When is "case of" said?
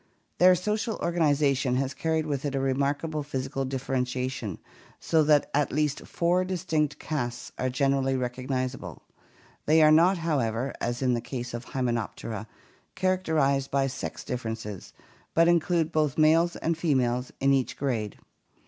11.21-11.67